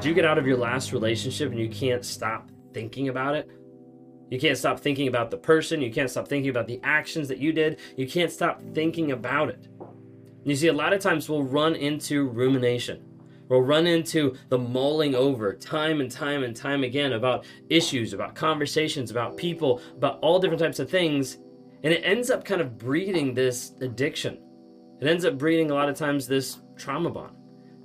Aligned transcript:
Did 0.00 0.04
you 0.04 0.14
get 0.14 0.24
out 0.24 0.38
of 0.38 0.46
your 0.46 0.58
last 0.58 0.92
relationship 0.92 1.50
and 1.50 1.58
you 1.58 1.68
can't 1.68 2.04
stop 2.04 2.50
thinking 2.74 3.08
about 3.08 3.34
it? 3.34 3.48
You 4.30 4.38
can't 4.38 4.58
stop 4.58 4.80
thinking 4.80 5.08
about 5.08 5.30
the 5.30 5.36
person. 5.36 5.80
You 5.80 5.92
can't 5.92 6.10
stop 6.10 6.28
thinking 6.28 6.50
about 6.50 6.66
the 6.66 6.80
actions 6.82 7.28
that 7.28 7.38
you 7.38 7.52
did. 7.52 7.78
You 7.96 8.06
can't 8.06 8.30
stop 8.30 8.60
thinking 8.74 9.12
about 9.12 9.48
it. 9.48 9.68
You 10.44 10.56
see, 10.56 10.68
a 10.68 10.72
lot 10.72 10.92
of 10.92 11.00
times 11.00 11.28
we'll 11.28 11.42
run 11.42 11.74
into 11.74 12.28
rumination. 12.28 13.02
We'll 13.48 13.62
run 13.62 13.86
into 13.86 14.34
the 14.48 14.58
mulling 14.58 15.14
over 15.14 15.54
time 15.54 16.00
and 16.00 16.10
time 16.10 16.44
and 16.44 16.56
time 16.56 16.82
again 16.82 17.12
about 17.12 17.44
issues, 17.68 18.12
about 18.12 18.34
conversations, 18.34 19.10
about 19.10 19.36
people, 19.36 19.80
about 19.96 20.18
all 20.20 20.38
different 20.38 20.60
types 20.60 20.78
of 20.78 20.90
things. 20.90 21.38
And 21.82 21.92
it 21.92 22.02
ends 22.02 22.30
up 22.30 22.44
kind 22.44 22.60
of 22.60 22.78
breeding 22.78 23.34
this 23.34 23.72
addiction. 23.80 24.38
It 25.00 25.06
ends 25.06 25.24
up 25.24 25.38
breeding 25.38 25.70
a 25.70 25.74
lot 25.74 25.88
of 25.88 25.96
times 25.96 26.26
this 26.26 26.58
trauma 26.76 27.10
bond, 27.10 27.36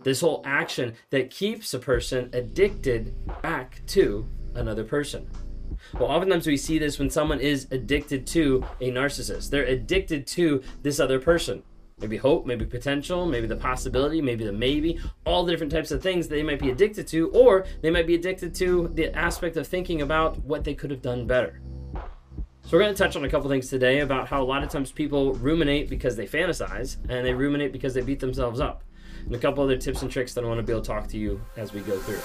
this 0.04 0.22
whole 0.22 0.42
action 0.46 0.94
that 1.10 1.30
keeps 1.30 1.74
a 1.74 1.80
person 1.80 2.30
addicted 2.34 3.16
back 3.42 3.82
to 3.88 4.28
another 4.56 4.84
person. 4.84 5.30
Well, 5.94 6.10
oftentimes 6.10 6.48
we 6.48 6.58
see 6.58 6.80
this 6.80 7.00
when 7.00 7.10
someone 7.10 7.40
is 7.40 7.68
addicted 7.72 8.26
to 8.28 8.66
a 8.82 8.92
narcissist. 8.92 9.50
They're 9.50 9.64
addicted 9.64 10.28
to 10.28 10.62
this 10.82 11.00
other 11.00 11.20
person. 11.20 11.64
Maybe 12.00 12.18
hope, 12.18 12.46
maybe 12.46 12.66
potential, 12.66 13.26
maybe 13.26 13.46
the 13.46 13.58
possibility, 13.58 14.22
maybe 14.22 14.46
the 14.46 14.54
maybe, 14.54 15.00
all 15.26 15.44
the 15.44 15.52
different 15.52 15.72
types 15.72 15.92
of 15.92 16.02
things 16.02 16.28
they 16.28 16.44
might 16.44 16.60
be 16.60 16.70
addicted 16.72 17.08
to, 17.08 17.30
or 17.32 17.66
they 17.82 17.90
might 17.90 18.08
be 18.08 18.16
addicted 18.16 18.56
to 18.56 18.90
the 18.94 19.14
aspect 19.14 19.58
of 19.58 19.68
thinking 19.68 20.02
about 20.02 20.38
what 20.44 20.64
they 20.64 20.74
could 20.74 20.92
have 20.92 21.02
done 21.02 21.28
better. 21.28 21.62
So, 22.64 22.78
we're 22.78 22.84
going 22.84 22.94
to 22.94 23.04
touch 23.04 23.16
on 23.16 23.26
a 23.26 23.30
couple 23.30 23.50
things 23.50 23.68
today 23.68 24.00
about 24.00 24.28
how 24.28 24.42
a 24.42 24.46
lot 24.46 24.64
of 24.64 24.70
times 24.70 24.92
people 24.92 25.34
ruminate 25.34 25.90
because 25.90 26.16
they 26.16 26.28
fantasize 26.28 26.98
and 27.10 27.26
they 27.26 27.34
ruminate 27.34 27.74
because 27.74 27.94
they 27.94 28.02
beat 28.02 28.20
themselves 28.20 28.60
up. 28.60 28.84
And 29.26 29.36
a 29.36 29.40
couple 29.40 29.64
other 29.64 29.78
tips 29.78 30.02
and 30.02 30.12
tricks 30.12 30.34
that 30.34 30.44
I 30.44 30.48
want 30.48 30.60
to 30.60 30.64
be 30.64 30.72
able 30.72 30.82
to 30.82 30.88
talk 30.88 31.08
to 31.10 31.18
you 31.18 31.42
as 31.58 31.74
we 31.74 31.82
go 31.82 31.98
through. 32.00 32.20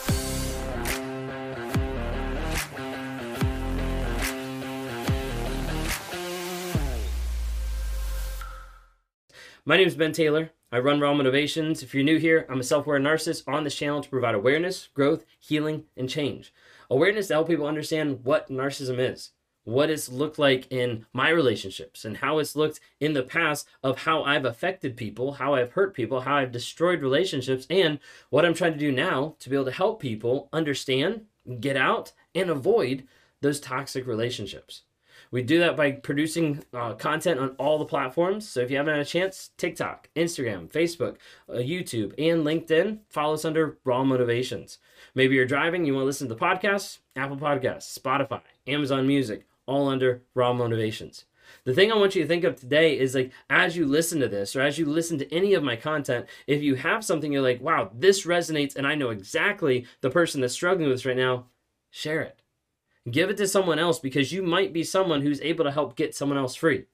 My 9.67 9.79
name 9.79 9.89
is 9.89 9.95
Ben 9.95 10.13
Taylor. 10.13 10.51
I 10.71 10.79
run 10.79 11.01
Raw 11.01 11.15
Motivations. 11.15 11.83
If 11.83 11.95
you're 11.95 12.05
new 12.05 12.19
here, 12.19 12.45
I'm 12.51 12.61
a 12.61 12.65
self 12.65 12.87
aware 12.87 13.01
narcissist 13.01 13.45
on 13.47 13.65
this 13.65 13.75
channel 13.75 14.03
to 14.03 14.09
provide 14.11 14.35
awareness, 14.35 14.89
growth, 14.93 15.25
healing, 15.39 15.85
and 15.97 16.11
change. 16.11 16.53
Awareness 16.91 17.29
to 17.29 17.35
help 17.35 17.49
people 17.49 17.67
understand 17.67 18.25
what 18.25 18.51
narcissism 18.51 18.99
is, 18.99 19.31
what 19.65 19.91
it's 19.91 20.09
looked 20.09 20.39
like 20.39 20.71
in 20.71 21.07
my 21.13 21.29
relationships, 21.31 22.05
and 22.05 22.19
how 22.19 22.39
it's 22.39 22.55
looked 22.55 22.81
in 23.01 23.15
the 23.15 23.23
past 23.23 23.67
of 23.83 24.01
how 24.01 24.23
I've 24.23 24.45
affected 24.45 24.97
people, 24.97 25.33
how 25.33 25.55
I've 25.55 25.73
hurt 25.73 25.95
people, 25.95 26.21
how 26.21 26.37
I've 26.37 26.53
destroyed 26.53 27.03
relationships, 27.03 27.67
and 27.69 27.99
what 28.31 28.45
I'm 28.45 28.55
trying 28.55 28.75
to 28.75 28.79
do 28.79 28.93
now 28.93 29.37
to 29.41 29.51
be 29.51 29.57
able 29.57 29.65
to 29.67 29.73
help 29.73 30.01
people 30.01 30.49
understand, 30.53 31.23
get 31.61 31.77
out, 31.77 32.13
and 32.35 32.51
avoid 32.51 33.05
those 33.41 33.61
toxic 33.61 34.07
relationships. 34.07 34.83
We 35.31 35.43
do 35.43 35.59
that 35.59 35.77
by 35.77 35.93
producing 35.93 36.65
uh, 36.73 36.95
content 36.95 37.41
on 37.41 37.57
all 37.59 37.79
the 37.79 37.85
platforms. 37.85 38.49
So 38.49 38.61
if 38.61 38.71
you 38.71 38.77
haven't 38.77 38.95
had 38.95 39.03
a 39.03 39.05
chance, 39.05 39.51
TikTok, 39.57 40.09
Instagram, 40.15 40.71
Facebook, 40.71 41.17
uh, 41.49 41.55
YouTube, 41.55 42.13
and 42.19 42.45
LinkedIn, 42.45 43.01
follow 43.09 43.35
us 43.35 43.45
under 43.45 43.79
Raw 43.85 44.05
Motivations. 44.05 44.79
Maybe 45.15 45.35
you're 45.35 45.45
driving, 45.45 45.85
you 45.85 45.95
want 45.95 46.03
to 46.03 46.07
listen 46.07 46.29
to 46.29 46.35
the 46.35 46.41
podcasts, 46.41 46.99
Apple 47.17 47.37
Podcasts, 47.37 47.99
Spotify, 47.99 48.43
Amazon 48.67 49.07
Music, 49.09 49.45
all 49.67 49.89
under 49.89 50.23
Raw 50.35 50.53
Motivations. 50.53 51.25
The 51.65 51.75
thing 51.75 51.93
I 51.93 51.97
want 51.97 52.15
you 52.15 52.23
to 52.23 52.29
think 52.29 52.45
of 52.45 52.57
today 52.57 52.99
is 52.99 53.15
like 53.15 53.31
as 53.49 53.77
you 53.77 53.87
listen 53.87 54.21
to 54.21 54.29
this 54.29 54.57
or 54.57 54.61
as 54.61 54.79
you 54.79 54.87
listen 54.87 55.19
to 55.19 55.35
any 55.35 55.55
of 55.55 55.63
my 55.63 55.77
content, 55.77 56.27
if 56.47 56.63
you 56.63 56.75
have 56.77 57.05
something 57.05 57.33
you're 57.33 57.43
like, 57.43 57.61
wow, 57.61 57.91
this 57.95 58.27
resonates 58.27 58.77
and 58.77 58.87
I 58.87 58.95
know 58.95 59.11
exactly 59.11 59.87
the 60.01 60.11
person 60.11 60.41
that's 60.41 60.55
struggling 60.55 60.89
with 60.89 60.99
this 60.99 61.07
right 61.07 61.17
now, 61.17 61.47
share 61.91 62.23
it. 62.23 62.41
Give 63.11 63.29
it 63.29 63.37
to 63.37 63.47
someone 63.47 63.79
else 63.79 63.99
because 63.99 64.33
you 64.33 64.43
might 64.43 64.73
be 64.73 64.83
someone 64.83 65.23
who's 65.23 65.41
able 65.43 65.65
to 65.65 65.71
help 65.71 65.97
get 65.97 66.15
someone 66.15 66.39
else 66.39 66.55
free. 66.55 66.87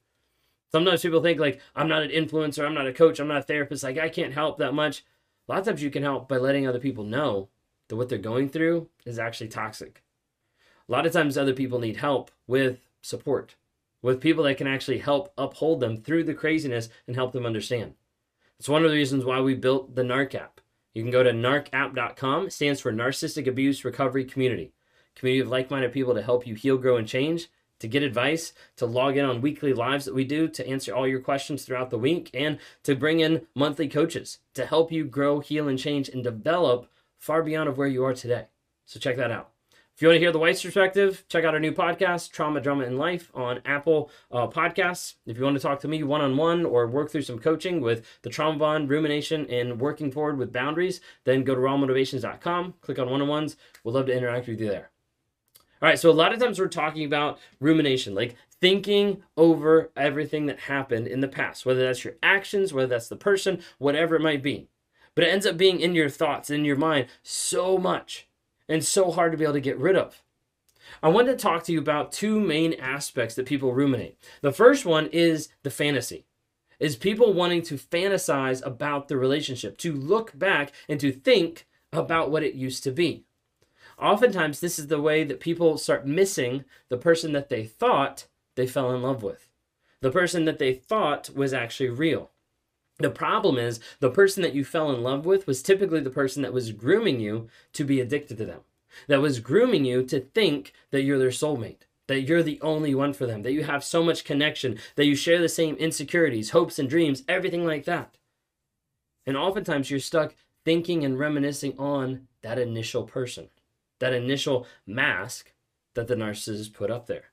Sometimes 0.72 1.02
people 1.02 1.22
think 1.22 1.40
like 1.40 1.60
I'm 1.74 1.88
not 1.88 2.02
an 2.02 2.10
influencer, 2.10 2.64
I'm 2.64 2.74
not 2.74 2.86
a 2.86 2.92
coach, 2.92 3.18
I'm 3.18 3.28
not 3.28 3.38
a 3.38 3.42
therapist, 3.42 3.82
like 3.82 3.98
I 3.98 4.08
can't 4.08 4.34
help 4.34 4.58
that 4.58 4.74
much. 4.74 5.04
A 5.48 5.52
lot 5.52 5.60
of 5.60 5.66
times 5.66 5.82
you 5.82 5.90
can 5.90 6.02
help 6.02 6.28
by 6.28 6.36
letting 6.36 6.66
other 6.66 6.78
people 6.78 7.04
know 7.04 7.48
that 7.88 7.96
what 7.96 8.08
they're 8.08 8.18
going 8.18 8.48
through 8.48 8.88
is 9.04 9.18
actually 9.18 9.48
toxic. 9.48 10.02
A 10.90 10.92
lot 10.92 11.06
of 11.06 11.12
times 11.12 11.38
other 11.38 11.52
people 11.52 11.78
need 11.78 11.98
help 11.98 12.32
with 12.48 12.80
support, 13.00 13.54
with 14.02 14.20
people 14.20 14.42
that 14.42 14.56
can 14.56 14.66
actually 14.66 14.98
help 14.98 15.32
uphold 15.38 15.78
them 15.78 15.96
through 15.96 16.24
the 16.24 16.34
craziness 16.34 16.88
and 17.06 17.14
help 17.14 17.32
them 17.32 17.46
understand. 17.46 17.94
It's 18.58 18.68
one 18.68 18.84
of 18.84 18.90
the 18.90 18.96
reasons 18.96 19.24
why 19.24 19.40
we 19.40 19.54
built 19.54 19.94
the 19.94 20.02
NARC 20.02 20.34
app. 20.34 20.60
You 20.92 21.04
can 21.04 21.12
go 21.12 21.22
to 21.22 21.30
narcapp.com, 21.30 22.46
it 22.46 22.52
stands 22.52 22.80
for 22.80 22.92
Narcissistic 22.92 23.46
Abuse 23.46 23.84
Recovery 23.84 24.24
Community 24.24 24.72
community 25.14 25.40
of 25.40 25.48
like 25.48 25.70
minded 25.70 25.92
people 25.92 26.14
to 26.14 26.22
help 26.22 26.44
you 26.44 26.54
heal, 26.56 26.76
grow, 26.76 26.96
and 26.96 27.06
change, 27.06 27.48
to 27.78 27.86
get 27.86 28.02
advice, 28.02 28.52
to 28.76 28.86
log 28.86 29.16
in 29.16 29.24
on 29.24 29.40
weekly 29.40 29.72
lives 29.72 30.04
that 30.06 30.14
we 30.14 30.24
do, 30.24 30.48
to 30.48 30.66
answer 30.66 30.94
all 30.94 31.06
your 31.06 31.20
questions 31.20 31.64
throughout 31.64 31.90
the 31.90 31.98
week, 31.98 32.30
and 32.34 32.58
to 32.82 32.96
bring 32.96 33.20
in 33.20 33.46
monthly 33.54 33.88
coaches 33.88 34.38
to 34.54 34.66
help 34.66 34.90
you 34.90 35.04
grow, 35.04 35.38
heal, 35.38 35.68
and 35.68 35.78
change 35.78 36.08
and 36.08 36.24
develop 36.24 36.90
far 37.16 37.42
beyond 37.42 37.68
of 37.68 37.78
where 37.78 37.88
you 37.88 38.04
are 38.04 38.14
today. 38.14 38.46
So 38.86 38.98
check 38.98 39.16
that 39.16 39.30
out. 39.30 39.49
If 40.00 40.04
you 40.04 40.08
want 40.08 40.16
to 40.16 40.20
hear 40.20 40.32
the 40.32 40.38
wife's 40.38 40.62
perspective, 40.62 41.24
check 41.28 41.44
out 41.44 41.52
our 41.52 41.60
new 41.60 41.72
podcast, 41.72 42.32
Trauma, 42.32 42.62
Drama, 42.62 42.84
and 42.84 42.96
Life, 42.96 43.30
on 43.34 43.60
Apple 43.66 44.10
uh, 44.32 44.46
Podcasts. 44.46 45.16
If 45.26 45.36
you 45.36 45.44
want 45.44 45.56
to 45.56 45.60
talk 45.60 45.78
to 45.80 45.88
me 45.88 46.02
one 46.02 46.22
on 46.22 46.38
one 46.38 46.64
or 46.64 46.86
work 46.86 47.10
through 47.10 47.20
some 47.20 47.38
coaching 47.38 47.82
with 47.82 48.06
the 48.22 48.30
trauma 48.30 48.58
bond, 48.58 48.88
rumination, 48.88 49.44
and 49.50 49.78
working 49.78 50.10
forward 50.10 50.38
with 50.38 50.54
boundaries, 50.54 51.02
then 51.24 51.44
go 51.44 51.54
to 51.54 51.60
rawmotivations.com, 51.60 52.76
click 52.80 52.98
on 52.98 53.10
one 53.10 53.20
on 53.20 53.28
ones. 53.28 53.58
We'd 53.84 53.92
love 53.92 54.06
to 54.06 54.16
interact 54.16 54.48
with 54.48 54.58
you 54.58 54.70
there. 54.70 54.90
All 55.82 55.88
right, 55.90 55.98
so 55.98 56.08
a 56.08 56.12
lot 56.12 56.32
of 56.32 56.40
times 56.40 56.58
we're 56.58 56.68
talking 56.68 57.04
about 57.04 57.38
rumination, 57.60 58.14
like 58.14 58.36
thinking 58.58 59.22
over 59.36 59.90
everything 59.98 60.46
that 60.46 60.60
happened 60.60 61.08
in 61.08 61.20
the 61.20 61.28
past, 61.28 61.66
whether 61.66 61.84
that's 61.84 62.04
your 62.04 62.14
actions, 62.22 62.72
whether 62.72 62.88
that's 62.88 63.08
the 63.08 63.16
person, 63.16 63.60
whatever 63.76 64.16
it 64.16 64.22
might 64.22 64.42
be. 64.42 64.66
But 65.14 65.24
it 65.24 65.30
ends 65.30 65.44
up 65.44 65.58
being 65.58 65.78
in 65.78 65.94
your 65.94 66.08
thoughts, 66.08 66.48
in 66.48 66.64
your 66.64 66.76
mind, 66.76 67.08
so 67.22 67.76
much 67.76 68.29
and 68.70 68.82
so 68.82 69.10
hard 69.10 69.32
to 69.32 69.38
be 69.38 69.44
able 69.44 69.52
to 69.52 69.60
get 69.60 69.78
rid 69.78 69.96
of. 69.96 70.22
I 71.02 71.08
wanted 71.08 71.32
to 71.32 71.42
talk 71.42 71.64
to 71.64 71.72
you 71.72 71.78
about 71.78 72.12
two 72.12 72.40
main 72.40 72.72
aspects 72.74 73.34
that 73.34 73.44
people 73.44 73.74
ruminate. 73.74 74.16
The 74.40 74.52
first 74.52 74.86
one 74.86 75.08
is 75.08 75.50
the 75.62 75.70
fantasy. 75.70 76.24
Is 76.78 76.96
people 76.96 77.34
wanting 77.34 77.60
to 77.64 77.74
fantasize 77.74 78.64
about 78.64 79.08
the 79.08 79.18
relationship, 79.18 79.76
to 79.78 79.92
look 79.92 80.36
back 80.38 80.72
and 80.88 80.98
to 81.00 81.12
think 81.12 81.66
about 81.92 82.30
what 82.30 82.42
it 82.42 82.54
used 82.54 82.82
to 82.84 82.90
be 82.90 83.24
oftentimes 84.00 84.60
this 84.60 84.78
is 84.78 84.86
the 84.86 85.00
way 85.00 85.24
that 85.24 85.40
people 85.40 85.76
start 85.76 86.06
missing 86.06 86.64
the 86.88 86.96
person 86.96 87.32
that 87.32 87.48
they 87.48 87.64
thought 87.64 88.26
they 88.56 88.66
fell 88.66 88.92
in 88.94 89.02
love 89.02 89.22
with. 89.22 89.48
The 90.00 90.10
person 90.10 90.46
that 90.46 90.58
they 90.58 90.72
thought 90.74 91.30
was 91.34 91.52
actually 91.52 91.90
real. 91.90 92.30
The 93.00 93.10
problem 93.10 93.58
is 93.58 93.80
the 94.00 94.10
person 94.10 94.42
that 94.42 94.54
you 94.54 94.64
fell 94.64 94.90
in 94.90 95.02
love 95.02 95.26
with 95.26 95.46
was 95.46 95.62
typically 95.62 96.00
the 96.00 96.10
person 96.10 96.42
that 96.42 96.52
was 96.52 96.72
grooming 96.72 97.20
you 97.20 97.48
to 97.72 97.84
be 97.84 98.00
addicted 98.00 98.38
to 98.38 98.44
them, 98.44 98.60
that 99.08 99.20
was 99.20 99.40
grooming 99.40 99.84
you 99.84 100.02
to 100.04 100.20
think 100.20 100.72
that 100.90 101.02
you're 101.02 101.18
their 101.18 101.30
soulmate, 101.30 101.82
that 102.06 102.22
you're 102.22 102.42
the 102.42 102.60
only 102.60 102.94
one 102.94 103.12
for 103.12 103.26
them, 103.26 103.42
that 103.42 103.52
you 103.52 103.64
have 103.64 103.82
so 103.82 104.02
much 104.04 104.24
connection, 104.24 104.78
that 104.96 105.06
you 105.06 105.14
share 105.14 105.40
the 105.40 105.48
same 105.48 105.76
insecurities, 105.76 106.50
hopes, 106.50 106.78
and 106.78 106.88
dreams, 106.90 107.24
everything 107.26 107.64
like 107.64 107.84
that. 107.86 108.16
And 109.26 109.36
oftentimes 109.36 109.90
you're 109.90 110.00
stuck 110.00 110.34
thinking 110.64 111.04
and 111.04 111.18
reminiscing 111.18 111.78
on 111.78 112.28
that 112.42 112.58
initial 112.58 113.04
person 113.04 113.48
that 114.00 114.12
initial 114.12 114.66
mask 114.86 115.52
that 115.94 116.08
the 116.08 116.16
narcissist 116.16 116.72
put 116.72 116.90
up 116.90 117.06
there. 117.06 117.26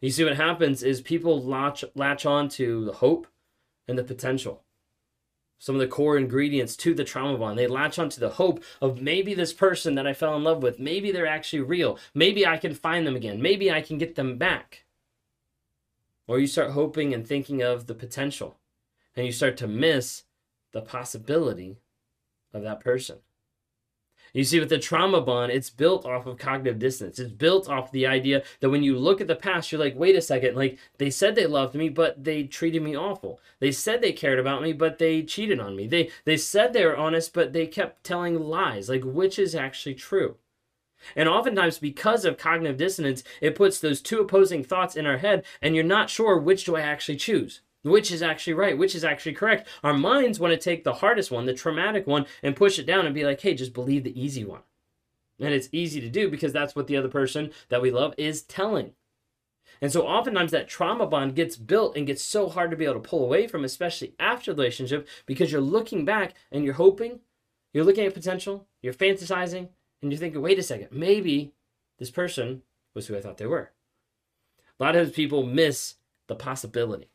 You 0.00 0.10
see, 0.10 0.24
what 0.24 0.36
happens 0.36 0.82
is 0.82 1.00
people 1.00 1.42
latch, 1.42 1.84
latch 1.94 2.24
on 2.24 2.48
to 2.50 2.84
the 2.84 2.92
hope 2.92 3.26
and 3.88 3.98
the 3.98 4.04
potential. 4.04 4.62
Some 5.58 5.76
of 5.76 5.80
the 5.80 5.86
core 5.86 6.16
ingredients 6.16 6.76
to 6.78 6.92
the 6.92 7.04
trauma 7.04 7.38
bond. 7.38 7.56
They 7.58 7.68
latch 7.68 7.98
onto 7.98 8.20
the 8.20 8.30
hope 8.30 8.64
of 8.80 9.00
maybe 9.00 9.32
this 9.32 9.52
person 9.52 9.94
that 9.94 10.06
I 10.06 10.12
fell 10.12 10.34
in 10.36 10.42
love 10.42 10.62
with, 10.62 10.80
maybe 10.80 11.12
they're 11.12 11.26
actually 11.26 11.60
real. 11.60 11.98
Maybe 12.14 12.44
I 12.44 12.56
can 12.56 12.74
find 12.74 13.06
them 13.06 13.14
again. 13.14 13.40
Maybe 13.40 13.70
I 13.70 13.80
can 13.80 13.96
get 13.96 14.16
them 14.16 14.38
back. 14.38 14.84
Or 16.26 16.40
you 16.40 16.46
start 16.46 16.72
hoping 16.72 17.14
and 17.14 17.26
thinking 17.26 17.62
of 17.62 17.86
the 17.86 17.94
potential, 17.94 18.58
and 19.14 19.26
you 19.26 19.32
start 19.32 19.56
to 19.58 19.68
miss 19.68 20.24
the 20.72 20.80
possibility 20.80 21.78
of 22.52 22.62
that 22.62 22.80
person. 22.80 23.18
You 24.32 24.44
see, 24.44 24.60
with 24.60 24.70
the 24.70 24.78
trauma 24.78 25.20
bond, 25.20 25.52
it's 25.52 25.68
built 25.68 26.06
off 26.06 26.26
of 26.26 26.38
cognitive 26.38 26.78
dissonance. 26.78 27.18
It's 27.18 27.30
built 27.30 27.68
off 27.68 27.92
the 27.92 28.06
idea 28.06 28.42
that 28.60 28.70
when 28.70 28.82
you 28.82 28.98
look 28.98 29.20
at 29.20 29.26
the 29.26 29.36
past, 29.36 29.70
you're 29.70 29.80
like, 29.80 29.94
wait 29.94 30.16
a 30.16 30.22
second, 30.22 30.56
like 30.56 30.78
they 30.96 31.10
said 31.10 31.34
they 31.34 31.46
loved 31.46 31.74
me, 31.74 31.90
but 31.90 32.24
they 32.24 32.44
treated 32.44 32.82
me 32.82 32.96
awful. 32.96 33.40
They 33.60 33.72
said 33.72 34.00
they 34.00 34.12
cared 34.12 34.38
about 34.38 34.62
me, 34.62 34.72
but 34.72 34.98
they 34.98 35.22
cheated 35.22 35.60
on 35.60 35.76
me. 35.76 35.86
They 35.86 36.10
they 36.24 36.38
said 36.38 36.72
they 36.72 36.86
were 36.86 36.96
honest, 36.96 37.34
but 37.34 37.52
they 37.52 37.66
kept 37.66 38.04
telling 38.04 38.40
lies. 38.40 38.88
Like 38.88 39.04
which 39.04 39.38
is 39.38 39.54
actually 39.54 39.94
true? 39.96 40.36
And 41.16 41.28
oftentimes, 41.28 41.78
because 41.78 42.24
of 42.24 42.38
cognitive 42.38 42.76
dissonance, 42.76 43.24
it 43.40 43.56
puts 43.56 43.80
those 43.80 44.00
two 44.00 44.20
opposing 44.20 44.62
thoughts 44.64 44.96
in 44.96 45.04
our 45.04 45.18
head, 45.18 45.44
and 45.60 45.74
you're 45.74 45.84
not 45.84 46.10
sure 46.10 46.38
which 46.38 46.64
do 46.64 46.76
I 46.76 46.82
actually 46.82 47.16
choose. 47.16 47.60
Which 47.82 48.10
is 48.10 48.22
actually 48.22 48.54
right, 48.54 48.78
which 48.78 48.94
is 48.94 49.04
actually 49.04 49.32
correct. 49.32 49.68
Our 49.82 49.94
minds 49.94 50.38
want 50.38 50.52
to 50.52 50.58
take 50.58 50.84
the 50.84 50.94
hardest 50.94 51.30
one, 51.30 51.46
the 51.46 51.54
traumatic 51.54 52.06
one, 52.06 52.26
and 52.42 52.56
push 52.56 52.78
it 52.78 52.86
down 52.86 53.06
and 53.06 53.14
be 53.14 53.24
like, 53.24 53.40
hey, 53.40 53.54
just 53.54 53.72
believe 53.72 54.04
the 54.04 54.20
easy 54.20 54.44
one. 54.44 54.62
And 55.40 55.52
it's 55.52 55.68
easy 55.72 56.00
to 56.00 56.08
do 56.08 56.30
because 56.30 56.52
that's 56.52 56.76
what 56.76 56.86
the 56.86 56.96
other 56.96 57.08
person 57.08 57.50
that 57.68 57.82
we 57.82 57.90
love 57.90 58.14
is 58.16 58.42
telling. 58.42 58.92
And 59.80 59.90
so 59.90 60.06
oftentimes 60.06 60.52
that 60.52 60.68
trauma 60.68 61.06
bond 61.06 61.34
gets 61.34 61.56
built 61.56 61.96
and 61.96 62.06
gets 62.06 62.22
so 62.22 62.48
hard 62.48 62.70
to 62.70 62.76
be 62.76 62.84
able 62.84 62.94
to 62.94 63.00
pull 63.00 63.24
away 63.24 63.48
from, 63.48 63.64
especially 63.64 64.14
after 64.20 64.52
the 64.52 64.62
relationship, 64.62 65.08
because 65.26 65.50
you're 65.50 65.60
looking 65.60 66.04
back 66.04 66.34
and 66.52 66.64
you're 66.64 66.74
hoping, 66.74 67.18
you're 67.72 67.84
looking 67.84 68.06
at 68.06 68.14
potential, 68.14 68.68
you're 68.80 68.92
fantasizing, 68.92 69.68
and 70.00 70.12
you're 70.12 70.18
thinking, 70.20 70.40
wait 70.40 70.58
a 70.58 70.62
second, 70.62 70.88
maybe 70.92 71.52
this 71.98 72.10
person 72.10 72.62
was 72.94 73.06
who 73.08 73.16
I 73.16 73.20
thought 73.20 73.38
they 73.38 73.46
were. 73.46 73.72
A 74.78 74.84
lot 74.84 74.94
of 74.94 75.14
people 75.14 75.44
miss 75.44 75.94
the 76.28 76.36
possibility. 76.36 77.08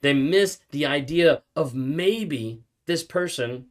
They 0.00 0.14
miss 0.14 0.60
the 0.70 0.86
idea 0.86 1.42
of 1.56 1.74
maybe 1.74 2.62
this 2.86 3.02
person 3.02 3.66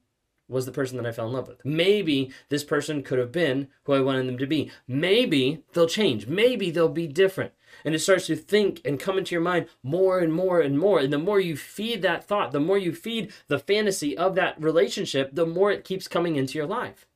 was 0.50 0.66
the 0.66 0.72
person 0.72 0.98
that 0.98 1.06
I 1.06 1.12
fell 1.12 1.28
in 1.28 1.34
love 1.34 1.48
with. 1.48 1.64
Maybe 1.66 2.32
this 2.50 2.64
person 2.64 3.04
could 3.04 3.20
have 3.20 3.32
been 3.32 3.68
who 3.84 3.94
I 3.94 4.00
wanted 4.00 4.28
them 4.28 4.38
to 4.38 4.48
be. 4.48 4.72
Maybe 4.88 5.64
they'll 5.74 5.88
change. 5.88 6.28
Maybe 6.28 6.72
they'll 6.72 6.88
be 6.88 7.08
different. 7.08 7.52
And 7.84 7.94
it 7.94 8.00
starts 8.00 8.28
to 8.28 8.36
think 8.36 8.82
and 8.86 9.00
come 9.00 9.18
into 9.18 9.36
your 9.36 9.42
mind 9.42 9.68
more 9.84 10.20
and 10.20 10.34
more 10.34 10.62
and 10.62 10.80
more. 10.80 11.00
And 11.00 11.12
the 11.12 11.18
more 11.18 11.40
you 11.40 11.58
feed 11.58 12.02
that 12.02 12.24
thought, 12.24 12.52
the 12.52 12.60
more 12.60 12.78
you 12.78 12.94
feed 12.94 13.34
the 13.48 13.60
fantasy 13.60 14.18
of 14.18 14.36
that 14.36 14.62
relationship, 14.62 15.32
the 15.34 15.46
more 15.46 15.72
it 15.72 15.84
keeps 15.84 16.08
coming 16.08 16.38
into 16.38 16.58
your 16.58 16.68
life. 16.68 17.08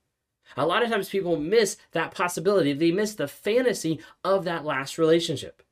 A 0.58 0.66
lot 0.66 0.84
of 0.84 0.90
times 0.90 1.08
people 1.08 1.38
miss 1.38 1.78
that 1.94 2.14
possibility. 2.14 2.74
They 2.74 2.92
miss 2.92 3.16
the 3.16 3.30
fantasy 3.30 4.02
of 4.26 4.44
that 4.44 4.66
last 4.66 4.98
relationship. 4.98 5.64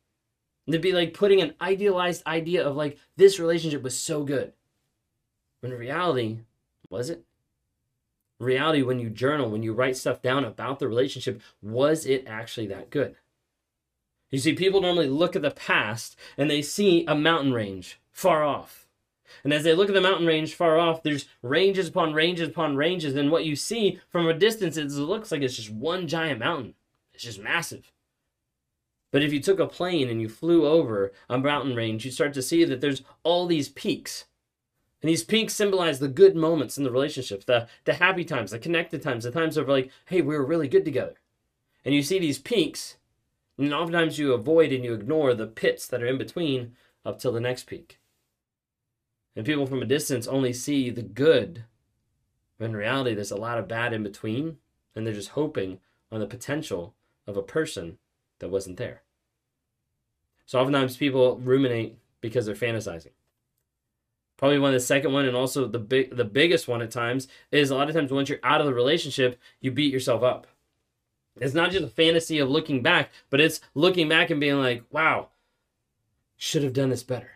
It'd 0.69 0.81
be 0.81 0.94
like 0.94 1.13
putting 1.13 1.42
an 1.42 1.56
idealized 1.60 2.25
idea 2.27 2.66
of 2.66 2.75
like 2.75 2.98
this 3.18 3.39
relationship 3.39 3.81
was 3.81 3.98
so 3.98 4.24
good. 4.24 4.54
When 5.62 5.74
reality, 5.74 6.39
was 6.89 7.10
it? 7.10 7.24
Reality, 8.39 8.83
when 8.83 9.00
you 9.00 9.10
journal, 9.10 9.50
when 9.50 9.63
you 9.63 9.74
write 9.74 9.98
stuff 9.98 10.21
down 10.21 10.45
about 10.45 10.80
the 10.80 10.88
relationship, 10.88 11.42
was 11.62 12.06
it 12.06 12.24
actually 12.27 12.68
that 12.68 12.89
good? 12.89 13.16
You 14.30 14.38
see, 14.38 14.54
people 14.54 14.80
normally 14.80 15.10
look 15.10 15.36
at 15.36 15.42
the 15.42 15.51
past 15.51 16.16
and 16.38 16.50
they 16.50 16.62
see 16.62 17.04
a 17.07 17.15
mountain 17.15 17.51
range 17.51 18.00
far 18.12 18.44
off. 18.44 18.88
And 19.44 19.51
as 19.51 19.63
they 19.63 19.74
look 19.74 19.89
at 19.89 19.95
the 19.95 20.01
mountain 20.01 20.27
range 20.27 20.54
far 20.54 20.77
off, 20.77 21.04
there's 21.04 21.25
ranges 21.42 21.88
upon 21.88 22.13
ranges 22.13 22.48
upon 22.48 22.75
ranges. 22.75 23.15
And 23.15 23.31
what 23.31 23.45
you 23.45 23.56
see 23.56 24.00
from 24.10 24.27
a 24.27 24.33
distance 24.33 24.77
it 24.77 24.89
looks 24.92 25.31
like 25.31 25.42
it's 25.42 25.56
just 25.56 25.72
one 25.72 26.07
giant 26.07 26.39
mountain. 26.39 26.75
It's 27.13 27.24
just 27.24 27.42
massive. 27.42 27.92
But 29.11 29.23
if 29.23 29.33
you 29.33 29.41
took 29.41 29.59
a 29.59 29.67
plane 29.67 30.09
and 30.09 30.21
you 30.21 30.29
flew 30.29 30.67
over 30.67 31.11
a 31.29 31.38
mountain 31.38 31.75
range, 31.75 32.06
you 32.06 32.11
start 32.11 32.33
to 32.33 32.41
see 32.41 32.63
that 32.65 32.79
there's 32.79 33.01
all 33.23 33.47
these 33.47 33.69
peaks. 33.69 34.25
And 35.01 35.09
these 35.09 35.23
peaks 35.23 35.53
symbolize 35.53 36.00
the 36.00 36.07
good 36.07 36.35
moments 36.35 36.77
in 36.77 36.83
the 36.83 36.91
relationship, 36.91 37.45
the, 37.45 37.67
the 37.85 37.95
happy 37.95 38.25
times, 38.25 38.51
the 38.51 38.59
connected 38.59 39.01
times, 39.01 39.23
the 39.23 39.31
times 39.31 39.57
of 39.57 39.67
like, 39.67 39.89
hey, 40.07 40.21
we 40.21 40.35
were 40.35 40.45
really 40.45 40.67
good 40.67 40.85
together. 40.85 41.15
And 41.85 41.95
you 41.95 42.03
see 42.03 42.19
these 42.19 42.38
peaks, 42.38 42.97
and 43.57 43.73
oftentimes 43.73 44.19
you 44.19 44.33
avoid 44.33 44.71
and 44.71 44.83
you 44.83 44.94
ignore 44.94 45.33
the 45.33 45.47
pits 45.47 45.88
that 45.88 46.03
are 46.03 46.07
in 46.07 46.17
between 46.17 46.73
up 47.05 47.19
till 47.19 47.31
the 47.31 47.39
next 47.39 47.63
peak. 47.63 48.00
And 49.35 49.45
people 49.45 49.65
from 49.65 49.81
a 49.81 49.85
distance 49.85 50.27
only 50.27 50.51
see 50.51 50.89
the 50.89 51.01
good, 51.01 51.63
when 52.57 52.71
in 52.71 52.75
reality 52.75 53.15
there's 53.15 53.31
a 53.31 53.38
lot 53.38 53.57
of 53.57 53.69
bad 53.69 53.94
in 53.94 54.03
between, 54.03 54.57
and 54.95 55.07
they're 55.07 55.13
just 55.13 55.29
hoping 55.29 55.79
on 56.12 56.19
the 56.19 56.27
potential 56.27 56.94
of 57.25 57.38
a 57.38 57.41
person 57.41 57.97
that 58.39 58.50
wasn't 58.50 58.77
there. 58.77 59.03
So 60.45 60.59
oftentimes 60.59 60.97
people 60.97 61.38
ruminate 61.38 61.97
because 62.21 62.45
they're 62.45 62.56
fantasizing. 62.56 63.12
Probably 64.38 64.57
one 64.57 64.69
of 64.69 64.74
the 64.74 64.80
second 64.80 65.12
one, 65.12 65.25
and 65.25 65.36
also 65.36 65.68
the 65.68 65.80
big, 65.80 66.15
the 66.15 66.24
biggest 66.24 66.68
one 66.68 66.81
at 66.81 66.91
times 66.91 67.27
is 67.51 67.69
a 67.69 67.75
lot 67.75 67.89
of 67.89 67.95
times 67.95 68.12
once 68.12 68.30
you're 68.30 68.39
out 68.41 68.62
of 68.62 68.68
the 68.68 68.74
relationship, 68.74 69.38
you 69.59 69.69
beat 69.69 69.94
yourself 69.94 70.24
up. 70.24 70.47
It's 71.39 71.53
not 71.53 71.71
just 71.71 71.83
a 71.83 71.89
fantasy 71.89 72.39
of 72.39 72.50
looking 72.50 72.81
back, 72.81 73.12
but 73.30 73.41
it's 73.41 73.62
looking 73.74 74.07
back 74.07 74.30
and 74.30 74.39
being 74.39 74.59
like, 74.59 74.83
"Wow, 74.91 75.30
should 76.38 76.63
have 76.63 76.74
done 76.74 76.89
this 76.89 77.03
better. 77.03 77.31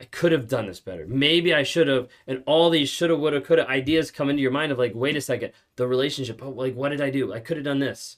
I 0.00 0.04
could 0.04 0.32
have 0.32 0.48
done 0.48 0.66
this 0.66 0.80
better. 0.80 1.06
Maybe 1.06 1.54
I 1.54 1.62
should 1.62 1.88
have." 1.88 2.08
And 2.26 2.42
all 2.46 2.70
these 2.70 2.88
shoulda, 2.88 3.16
woulda, 3.16 3.40
coulda 3.40 3.68
ideas 3.68 4.10
come 4.10 4.30
into 4.30 4.42
your 4.42 4.50
mind 4.50 4.72
of 4.72 4.78
like, 4.78 4.94
"Wait 4.94 5.16
a 5.16 5.20
second, 5.20 5.52
the 5.76 5.86
relationship. 5.86 6.42
Oh, 6.42 6.50
like 6.50 6.74
what 6.74 6.88
did 6.88 7.00
I 7.00 7.10
do? 7.10 7.32
I 7.32 7.40
could 7.40 7.58
have 7.58 7.64
done 7.64 7.80
this." 7.80 8.16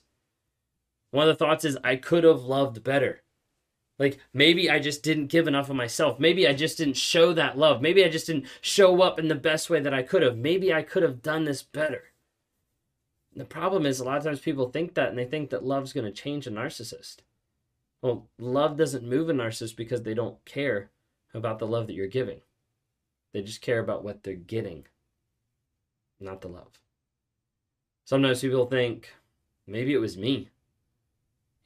One 1.11 1.27
of 1.27 1.37
the 1.37 1.45
thoughts 1.45 1.65
is, 1.65 1.77
I 1.83 1.95
could 1.95 2.23
have 2.23 2.41
loved 2.41 2.83
better. 2.83 3.21
Like 3.99 4.19
maybe 4.33 4.69
I 4.69 4.79
just 4.79 5.01
didn't 5.01 5.27
give 5.27 5.47
enough 5.47 5.69
of 5.69 5.75
myself. 5.75 6.19
Maybe 6.19 6.47
I 6.47 6.53
just 6.53 6.77
didn't 6.77 6.97
show 6.97 7.33
that 7.33 7.57
love. 7.57 7.81
Maybe 7.81 8.05
I 8.05 8.09
just 8.09 8.27
didn't 8.27 8.45
show 8.61 9.01
up 9.01 9.17
in 9.17 9.27
the 9.27 9.35
best 9.35 9.69
way 9.69 9.79
that 9.79 9.93
I 9.93 10.03
could 10.03 10.21
have. 10.21 10.37
Maybe 10.37 10.73
I 10.73 10.83
could 10.83 11.03
have 11.03 11.21
done 11.21 11.45
this 11.45 11.63
better. 11.63 12.03
The 13.35 13.45
problem 13.45 13.85
is, 13.85 13.99
a 13.99 14.03
lot 14.03 14.17
of 14.17 14.23
times 14.23 14.39
people 14.39 14.69
think 14.69 14.95
that 14.95 15.09
and 15.09 15.17
they 15.17 15.25
think 15.25 15.49
that 15.51 15.63
love's 15.63 15.93
going 15.93 16.05
to 16.05 16.11
change 16.11 16.47
a 16.47 16.51
narcissist. 16.51 17.17
Well, 18.01 18.27
love 18.39 18.77
doesn't 18.77 19.07
move 19.07 19.29
a 19.29 19.33
narcissist 19.33 19.75
because 19.75 20.03
they 20.03 20.13
don't 20.13 20.43
care 20.45 20.89
about 21.33 21.59
the 21.59 21.67
love 21.67 21.87
that 21.87 21.93
you're 21.93 22.07
giving. 22.07 22.41
They 23.33 23.41
just 23.41 23.61
care 23.61 23.79
about 23.79 24.03
what 24.03 24.23
they're 24.23 24.33
getting, 24.33 24.87
not 26.19 26.41
the 26.41 26.47
love. 26.47 26.79
Sometimes 28.05 28.41
people 28.41 28.65
think, 28.65 29.13
maybe 29.67 29.93
it 29.93 29.99
was 29.99 30.17
me. 30.17 30.49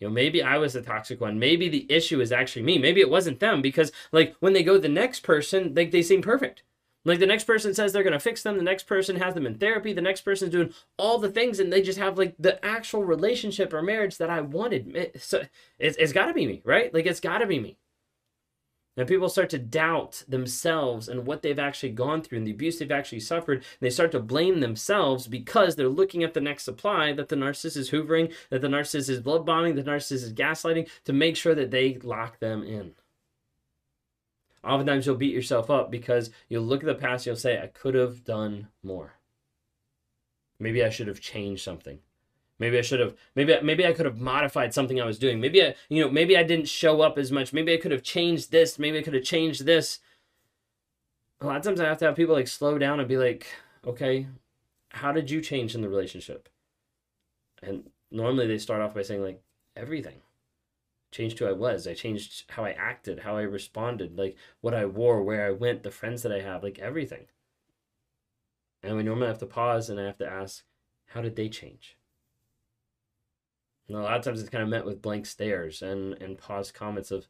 You 0.01 0.07
know, 0.07 0.13
maybe 0.13 0.41
I 0.41 0.57
was 0.57 0.73
the 0.73 0.81
toxic 0.81 1.21
one. 1.21 1.37
Maybe 1.37 1.69
the 1.69 1.85
issue 1.87 2.21
is 2.21 2.31
actually 2.31 2.63
me. 2.63 2.79
Maybe 2.79 3.01
it 3.01 3.09
wasn't 3.09 3.39
them 3.39 3.61
because, 3.61 3.91
like, 4.11 4.35
when 4.39 4.53
they 4.53 4.63
go 4.63 4.79
the 4.79 4.89
next 4.89 5.19
person, 5.19 5.75
like, 5.75 5.91
they 5.91 6.01
seem 6.01 6.23
perfect. 6.23 6.63
Like, 7.05 7.19
the 7.19 7.27
next 7.27 7.43
person 7.43 7.75
says 7.75 7.93
they're 7.93 8.01
going 8.01 8.13
to 8.13 8.19
fix 8.19 8.41
them. 8.41 8.57
The 8.57 8.63
next 8.63 8.87
person 8.87 9.17
has 9.17 9.35
them 9.35 9.45
in 9.45 9.59
therapy. 9.59 9.93
The 9.93 10.01
next 10.01 10.21
person's 10.21 10.51
doing 10.51 10.73
all 10.97 11.19
the 11.19 11.29
things, 11.29 11.59
and 11.59 11.71
they 11.71 11.83
just 11.83 11.99
have, 11.99 12.17
like, 12.17 12.35
the 12.39 12.63
actual 12.65 13.03
relationship 13.03 13.73
or 13.73 13.83
marriage 13.83 14.17
that 14.17 14.31
I 14.31 14.41
wanted. 14.41 15.11
So 15.21 15.43
it's, 15.77 15.97
it's 15.97 16.13
got 16.13 16.25
to 16.25 16.33
be 16.33 16.47
me, 16.47 16.63
right? 16.65 16.91
Like, 16.91 17.05
it's 17.05 17.19
got 17.19 17.37
to 17.37 17.45
be 17.45 17.59
me. 17.59 17.77
And 18.97 19.07
people 19.07 19.29
start 19.29 19.49
to 19.51 19.57
doubt 19.57 20.23
themselves 20.27 21.07
and 21.07 21.25
what 21.25 21.41
they've 21.41 21.57
actually 21.57 21.91
gone 21.91 22.21
through 22.21 22.39
and 22.39 22.47
the 22.47 22.51
abuse 22.51 22.77
they've 22.77 22.91
actually 22.91 23.21
suffered. 23.21 23.59
And 23.59 23.79
they 23.79 23.89
start 23.89 24.11
to 24.11 24.19
blame 24.19 24.59
themselves 24.59 25.27
because 25.27 25.75
they're 25.75 25.87
looking 25.87 26.23
at 26.23 26.33
the 26.33 26.41
next 26.41 26.63
supply 26.63 27.13
that 27.13 27.29
the 27.29 27.37
narcissist 27.37 27.77
is 27.77 27.91
hoovering, 27.91 28.33
that 28.49 28.61
the 28.61 28.67
narcissist 28.67 29.09
is 29.09 29.25
love 29.25 29.45
bombing, 29.45 29.75
the 29.75 29.83
narcissist 29.83 30.23
is 30.23 30.33
gaslighting 30.33 30.89
to 31.05 31.13
make 31.13 31.37
sure 31.37 31.55
that 31.55 31.71
they 31.71 31.99
lock 32.03 32.39
them 32.39 32.63
in. 32.63 32.93
Oftentimes 34.63 35.05
you'll 35.05 35.15
beat 35.15 35.33
yourself 35.33 35.69
up 35.69 35.89
because 35.89 36.29
you'll 36.49 36.63
look 36.63 36.81
at 36.81 36.85
the 36.85 36.95
past 36.95 37.25
you'll 37.25 37.35
say, 37.35 37.59
I 37.59 37.67
could 37.67 37.95
have 37.95 38.23
done 38.25 38.67
more. 38.83 39.13
Maybe 40.59 40.83
I 40.83 40.89
should 40.89 41.07
have 41.07 41.21
changed 41.21 41.63
something. 41.63 41.99
Maybe 42.61 42.77
I 42.77 42.81
should 42.81 42.99
have 42.99 43.15
maybe 43.35 43.57
maybe 43.63 43.87
I 43.87 43.91
could 43.91 44.05
have 44.05 44.19
modified 44.19 44.71
something 44.71 45.01
I 45.01 45.05
was 45.05 45.17
doing. 45.17 45.41
Maybe 45.41 45.63
I 45.63 45.73
you 45.89 46.03
know, 46.03 46.11
maybe 46.11 46.37
I 46.37 46.43
didn't 46.43 46.69
show 46.69 47.01
up 47.01 47.17
as 47.17 47.31
much. 47.31 47.53
Maybe 47.53 47.73
I 47.73 47.77
could 47.77 47.91
have 47.91 48.03
changed 48.03 48.51
this. 48.51 48.77
Maybe 48.77 48.99
I 48.99 49.01
could 49.01 49.15
have 49.15 49.23
changed 49.23 49.65
this. 49.65 49.97
A 51.39 51.47
lot 51.47 51.57
of 51.57 51.63
times 51.63 51.79
I 51.79 51.85
have 51.85 51.97
to 51.97 52.05
have 52.05 52.15
people 52.15 52.35
like 52.35 52.47
slow 52.47 52.77
down 52.77 52.99
and 52.99 53.09
be 53.09 53.17
like, 53.17 53.47
"Okay, 53.83 54.27
how 54.89 55.11
did 55.11 55.31
you 55.31 55.41
change 55.41 55.73
in 55.73 55.81
the 55.81 55.89
relationship?" 55.89 56.49
And 57.63 57.89
normally 58.11 58.45
they 58.45 58.59
start 58.59 58.83
off 58.83 58.93
by 58.93 59.01
saying 59.01 59.23
like 59.23 59.41
everything. 59.75 60.21
Changed 61.11 61.39
who 61.39 61.47
I 61.47 61.53
was. 61.53 61.87
I 61.87 61.95
changed 61.95 62.43
how 62.51 62.63
I 62.63 62.73
acted, 62.73 63.21
how 63.21 63.37
I 63.37 63.41
responded, 63.41 64.19
like 64.19 64.37
what 64.61 64.75
I 64.75 64.85
wore, 64.85 65.23
where 65.23 65.47
I 65.47 65.51
went, 65.51 65.81
the 65.81 65.89
friends 65.89 66.21
that 66.21 66.31
I 66.31 66.41
have, 66.41 66.61
like 66.61 66.77
everything. 66.77 67.25
And 68.83 68.97
we 68.97 69.01
normally 69.01 69.27
have 69.29 69.39
to 69.39 69.47
pause 69.47 69.89
and 69.89 69.99
I 69.99 70.05
have 70.05 70.19
to 70.19 70.29
ask, 70.29 70.63
how 71.07 71.23
did 71.23 71.35
they 71.35 71.49
change? 71.49 71.97
And 73.91 73.99
a 73.99 74.03
lot 74.03 74.17
of 74.17 74.23
times 74.23 74.39
it's 74.39 74.49
kind 74.49 74.63
of 74.63 74.69
met 74.69 74.85
with 74.85 75.01
blank 75.01 75.25
stares 75.25 75.81
and, 75.81 76.13
and 76.21 76.37
paused 76.37 76.73
comments 76.73 77.11
of, 77.11 77.27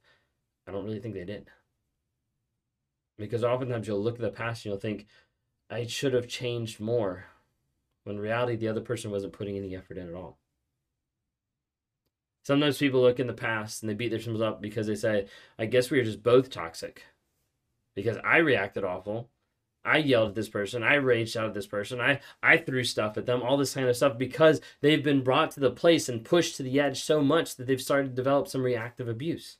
I 0.68 0.72
don't 0.72 0.86
really 0.86 1.00
think 1.00 1.16
they 1.16 1.26
did. 1.26 1.50
Because 3.18 3.44
oftentimes 3.44 3.88
you'll 3.88 4.04
look 4.04 4.16
at 4.16 4.22
the 4.22 4.30
past 4.30 4.64
and 4.64 4.72
you'll 4.72 4.80
think, 4.80 5.08
I 5.72 5.88
should 5.88 6.14
have 6.14 6.28
changed 6.28 6.80
more. 6.80 7.26
When 8.04 8.20
reality, 8.20 8.58
the 8.58 8.68
other 8.68 8.82
person 8.82 9.10
wasn't 9.10 9.34
putting 9.34 9.58
any 9.58 9.76
effort 9.76 9.98
in 9.98 10.08
at 10.08 10.14
all. 10.14 10.38
Sometimes 12.44 12.78
people 12.78 13.02
look 13.02 13.20
in 13.20 13.26
the 13.26 13.34
past 13.34 13.82
and 13.82 13.90
they 13.90 13.96
beat 13.96 14.10
themselves 14.10 14.42
up 14.42 14.62
because 14.62 14.86
they 14.86 14.94
say, 14.94 15.26
I 15.58 15.66
guess 15.66 15.90
we 15.90 15.98
were 15.98 16.04
just 16.04 16.22
both 16.22 16.52
toxic. 16.52 17.06
Because 17.96 18.18
I 18.24 18.38
reacted 18.38 18.84
awful 18.84 19.30
I 19.84 19.98
yelled 19.98 20.30
at 20.30 20.36
this 20.36 20.50
person. 20.50 20.84
I 20.84 20.96
raged 20.96 21.36
out 21.36 21.48
at 21.48 21.54
this 21.54 21.68
person. 21.68 22.00
I, 22.00 22.20
I 22.44 22.58
threw 22.58 22.84
stuff 22.84 23.18
at 23.18 23.26
them, 23.26 23.42
all 23.42 23.58
this 23.58 23.74
kind 23.74 23.88
of 23.88 23.96
stuff 23.96 24.18
because 24.18 24.62
they've 24.82 25.04
been 25.04 25.24
brought 25.24 25.52
to 25.52 25.60
the 25.60 25.72
place 25.72 26.08
and 26.08 26.24
pushed 26.24 26.58
to 26.58 26.64
the 26.64 26.80
edge 26.80 27.02
so 27.02 27.22
much 27.22 27.56
that 27.56 27.68
they've 27.68 27.82
started 27.82 28.10
to 28.10 28.16
develop 28.16 28.48
some 28.48 28.64
reactive 28.64 29.08
abuse. 29.08 29.58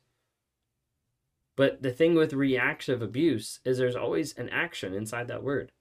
But 1.56 1.82
the 1.82 1.92
thing 1.92 2.16
with 2.16 2.34
reactive 2.34 3.02
abuse 3.02 3.60
is 3.66 3.78
there's 3.78 3.96
always 3.96 4.38
an 4.38 4.50
action 4.50 4.94
inside 4.94 5.28
that 5.28 5.44
word. 5.44 5.72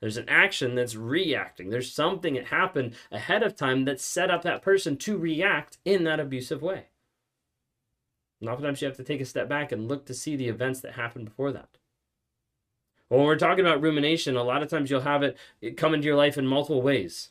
There's 0.00 0.16
an 0.16 0.28
action 0.28 0.74
that's 0.74 0.94
reacting. 0.94 1.70
There's 1.70 1.92
something 1.92 2.34
that 2.34 2.46
happened 2.46 2.94
ahead 3.10 3.42
of 3.42 3.56
time 3.56 3.84
that 3.86 4.00
set 4.00 4.30
up 4.30 4.42
that 4.42 4.62
person 4.62 4.96
to 4.98 5.18
react 5.18 5.78
in 5.84 6.04
that 6.04 6.20
abusive 6.20 6.62
way. 6.62 6.86
And 8.40 8.48
oftentimes 8.48 8.80
you 8.80 8.86
have 8.86 8.96
to 8.98 9.04
take 9.04 9.20
a 9.20 9.24
step 9.24 9.48
back 9.48 9.72
and 9.72 9.88
look 9.88 10.06
to 10.06 10.14
see 10.14 10.36
the 10.36 10.48
events 10.48 10.80
that 10.80 10.92
happened 10.92 11.24
before 11.24 11.50
that. 11.52 11.77
When 13.08 13.22
we're 13.22 13.36
talking 13.36 13.64
about 13.64 13.82
rumination, 13.82 14.36
a 14.36 14.42
lot 14.42 14.62
of 14.62 14.68
times 14.68 14.90
you'll 14.90 15.00
have 15.00 15.22
it, 15.22 15.36
come 15.76 15.94
into 15.94 16.06
your 16.06 16.16
life 16.16 16.36
in 16.38 16.46
multiple 16.46 16.82
ways 16.82 17.30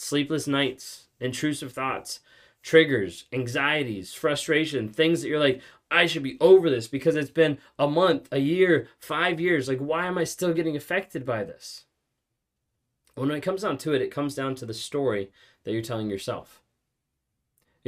sleepless 0.00 0.46
nights, 0.46 1.08
intrusive 1.20 1.72
thoughts, 1.72 2.20
triggers, 2.62 3.24
anxieties, 3.32 4.14
frustration, 4.14 4.88
things 4.88 5.22
that 5.22 5.28
you're 5.28 5.40
like, 5.40 5.60
I 5.90 6.06
should 6.06 6.22
be 6.22 6.38
over 6.40 6.70
this 6.70 6.86
because 6.86 7.16
it's 7.16 7.30
been 7.30 7.58
a 7.78 7.88
month, 7.88 8.28
a 8.30 8.38
year, 8.38 8.88
five 9.00 9.40
years. 9.40 9.68
Like, 9.68 9.78
why 9.78 10.06
am 10.06 10.18
I 10.18 10.24
still 10.24 10.52
getting 10.52 10.76
affected 10.76 11.24
by 11.24 11.44
this? 11.44 11.84
When 13.14 13.30
it 13.32 13.40
comes 13.40 13.62
down 13.62 13.78
to 13.78 13.94
it, 13.94 14.02
it 14.02 14.12
comes 14.12 14.34
down 14.34 14.54
to 14.56 14.66
the 14.66 14.74
story 14.74 15.32
that 15.64 15.72
you're 15.72 15.82
telling 15.82 16.08
yourself. 16.08 16.62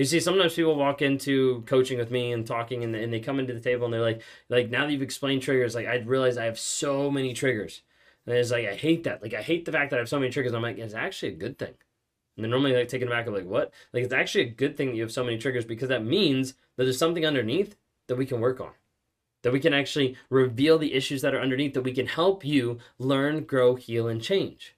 You 0.01 0.07
see, 0.07 0.19
sometimes 0.19 0.55
people 0.55 0.77
walk 0.77 1.03
into 1.03 1.63
coaching 1.67 1.99
with 1.99 2.11
me 2.11 2.33
and 2.33 2.47
talking, 2.47 2.85
and, 2.85 2.97
and 2.97 3.13
they 3.13 3.21
come 3.21 3.39
into 3.39 3.53
the 3.53 3.61
table 3.61 3.85
and 3.85 3.93
they're 3.93 4.01
like, 4.01 4.23
like 4.49 4.71
now 4.71 4.87
that 4.87 4.93
you've 4.93 5.03
explained 5.03 5.43
triggers, 5.43 5.75
like 5.75 5.87
I 5.87 5.97
realize 5.97 6.39
I 6.39 6.47
have 6.47 6.59
so 6.59 7.11
many 7.11 7.35
triggers, 7.35 7.83
and 8.25 8.35
it's 8.35 8.51
like 8.51 8.67
I 8.67 8.77
hate 8.77 9.05
that. 9.05 9.21
Like 9.21 9.35
I 9.35 9.43
hate 9.43 9.67
the 9.67 9.73
fact 9.73 9.91
that 9.91 9.97
I 9.97 9.99
have 9.99 10.09
so 10.09 10.19
many 10.19 10.33
triggers. 10.33 10.55
I'm 10.55 10.63
like, 10.63 10.79
it's 10.79 10.95
actually 10.95 11.33
a 11.33 11.37
good 11.37 11.59
thing. 11.59 11.75
And 12.35 12.43
they're 12.43 12.51
normally 12.51 12.75
like 12.75 12.89
taken 12.89 13.09
aback 13.09 13.27
of 13.27 13.35
like, 13.35 13.45
what? 13.45 13.75
Like 13.93 14.05
it's 14.05 14.15
actually 14.15 14.45
a 14.45 14.55
good 14.55 14.75
thing 14.75 14.89
that 14.89 14.97
you 14.97 15.03
have 15.03 15.13
so 15.13 15.23
many 15.23 15.37
triggers 15.37 15.67
because 15.67 15.91
that 15.91 16.03
means 16.03 16.55
that 16.79 16.85
there's 16.85 16.97
something 16.97 17.27
underneath 17.27 17.77
that 18.09 18.17
we 18.17 18.25
can 18.25 18.41
work 18.41 18.59
on. 18.59 18.73
That 19.43 19.53
we 19.53 19.61
can 19.61 19.75
actually 19.75 20.17
reveal 20.31 20.79
the 20.79 20.95
issues 20.95 21.21
that 21.21 21.35
are 21.35 21.43
underneath, 21.43 21.75
that 21.75 21.83
we 21.83 21.93
can 21.93 22.07
help 22.07 22.43
you 22.43 22.79
learn, 22.99 23.45
grow, 23.45 23.75
heal, 23.75 24.09
and 24.09 24.23
change. 24.23 24.75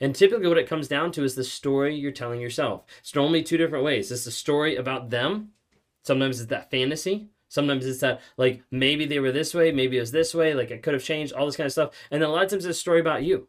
And 0.00 0.14
typically, 0.14 0.48
what 0.48 0.58
it 0.58 0.68
comes 0.68 0.88
down 0.88 1.12
to 1.12 1.24
is 1.24 1.34
the 1.34 1.44
story 1.44 1.94
you're 1.94 2.12
telling 2.12 2.40
yourself. 2.40 2.84
It's 3.00 3.14
normally 3.14 3.42
two 3.42 3.56
different 3.56 3.84
ways. 3.84 4.10
It's 4.10 4.24
the 4.24 4.30
story 4.30 4.76
about 4.76 5.10
them. 5.10 5.50
Sometimes 6.02 6.40
it's 6.40 6.50
that 6.50 6.70
fantasy. 6.70 7.28
Sometimes 7.48 7.86
it's 7.86 8.00
that, 8.00 8.20
like, 8.36 8.62
maybe 8.72 9.06
they 9.06 9.20
were 9.20 9.30
this 9.30 9.54
way, 9.54 9.70
maybe 9.70 9.96
it 9.96 10.00
was 10.00 10.10
this 10.10 10.34
way, 10.34 10.54
like, 10.54 10.72
it 10.72 10.82
could 10.82 10.94
have 10.94 11.04
changed, 11.04 11.32
all 11.32 11.46
this 11.46 11.56
kind 11.56 11.66
of 11.66 11.72
stuff. 11.72 11.92
And 12.10 12.20
then 12.20 12.28
a 12.28 12.32
lot 12.32 12.42
of 12.42 12.50
times 12.50 12.64
it's 12.64 12.76
a 12.76 12.80
story 12.80 12.98
about 12.98 13.22
you. 13.22 13.46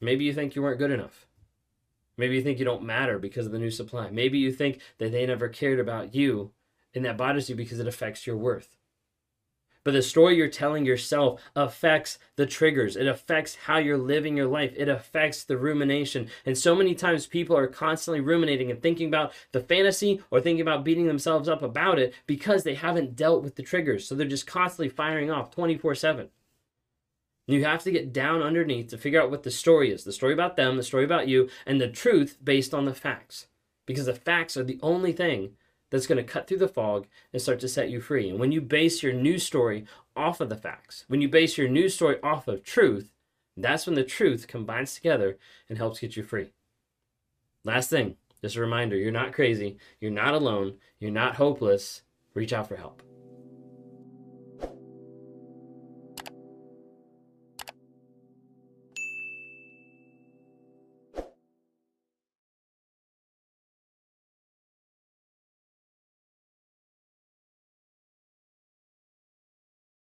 Maybe 0.00 0.24
you 0.24 0.32
think 0.32 0.56
you 0.56 0.62
weren't 0.62 0.80
good 0.80 0.90
enough. 0.90 1.28
Maybe 2.16 2.34
you 2.34 2.42
think 2.42 2.58
you 2.58 2.64
don't 2.64 2.82
matter 2.82 3.20
because 3.20 3.46
of 3.46 3.52
the 3.52 3.60
new 3.60 3.70
supply. 3.70 4.10
Maybe 4.10 4.38
you 4.38 4.50
think 4.50 4.80
that 4.98 5.12
they 5.12 5.24
never 5.24 5.48
cared 5.48 5.78
about 5.78 6.16
you, 6.16 6.50
and 6.92 7.04
that 7.04 7.16
bothers 7.16 7.48
you 7.48 7.54
because 7.54 7.78
it 7.78 7.86
affects 7.86 8.26
your 8.26 8.36
worth. 8.36 8.76
But 9.82 9.92
the 9.92 10.02
story 10.02 10.36
you're 10.36 10.48
telling 10.48 10.84
yourself 10.84 11.40
affects 11.56 12.18
the 12.36 12.44
triggers. 12.44 12.96
It 12.96 13.06
affects 13.06 13.54
how 13.54 13.78
you're 13.78 13.96
living 13.96 14.36
your 14.36 14.46
life. 14.46 14.74
It 14.76 14.88
affects 14.88 15.44
the 15.44 15.56
rumination. 15.56 16.28
And 16.44 16.56
so 16.56 16.74
many 16.74 16.94
times 16.94 17.26
people 17.26 17.56
are 17.56 17.66
constantly 17.66 18.20
ruminating 18.20 18.70
and 18.70 18.82
thinking 18.82 19.08
about 19.08 19.32
the 19.52 19.60
fantasy 19.60 20.20
or 20.30 20.40
thinking 20.40 20.60
about 20.60 20.84
beating 20.84 21.06
themselves 21.06 21.48
up 21.48 21.62
about 21.62 21.98
it 21.98 22.12
because 22.26 22.62
they 22.62 22.74
haven't 22.74 23.16
dealt 23.16 23.42
with 23.42 23.56
the 23.56 23.62
triggers. 23.62 24.06
So 24.06 24.14
they're 24.14 24.26
just 24.26 24.46
constantly 24.46 24.90
firing 24.90 25.30
off 25.30 25.50
24 25.50 25.94
7. 25.94 26.28
You 27.46 27.64
have 27.64 27.82
to 27.84 27.90
get 27.90 28.12
down 28.12 28.42
underneath 28.42 28.88
to 28.88 28.98
figure 28.98 29.20
out 29.20 29.30
what 29.30 29.42
the 29.42 29.50
story 29.50 29.90
is 29.90 30.04
the 30.04 30.12
story 30.12 30.32
about 30.32 30.56
them, 30.56 30.76
the 30.76 30.82
story 30.82 31.04
about 31.04 31.26
you, 31.26 31.48
and 31.66 31.80
the 31.80 31.88
truth 31.88 32.36
based 32.42 32.74
on 32.74 32.84
the 32.84 32.94
facts. 32.94 33.48
Because 33.86 34.06
the 34.06 34.14
facts 34.14 34.56
are 34.56 34.62
the 34.62 34.78
only 34.82 35.12
thing 35.12 35.56
that's 35.90 36.06
going 36.06 36.18
to 36.18 36.24
cut 36.24 36.46
through 36.46 36.58
the 36.58 36.68
fog 36.68 37.06
and 37.32 37.42
start 37.42 37.60
to 37.60 37.68
set 37.68 37.90
you 37.90 38.00
free. 38.00 38.28
And 38.28 38.38
when 38.38 38.52
you 38.52 38.60
base 38.60 39.02
your 39.02 39.12
news 39.12 39.44
story 39.44 39.84
off 40.16 40.40
of 40.40 40.48
the 40.48 40.56
facts, 40.56 41.04
when 41.08 41.20
you 41.20 41.28
base 41.28 41.58
your 41.58 41.68
news 41.68 41.94
story 41.94 42.16
off 42.22 42.48
of 42.48 42.62
truth, 42.62 43.12
that's 43.56 43.86
when 43.86 43.96
the 43.96 44.04
truth 44.04 44.46
combines 44.46 44.94
together 44.94 45.38
and 45.68 45.78
helps 45.78 46.00
get 46.00 46.16
you 46.16 46.22
free. 46.22 46.52
Last 47.64 47.90
thing, 47.90 48.16
just 48.40 48.56
a 48.56 48.60
reminder 48.60 48.96
you're 48.96 49.12
not 49.12 49.32
crazy, 49.32 49.78
you're 50.00 50.10
not 50.10 50.34
alone, 50.34 50.76
you're 50.98 51.10
not 51.10 51.36
hopeless. 51.36 52.02
Reach 52.34 52.52
out 52.52 52.68
for 52.68 52.76
help. 52.76 53.02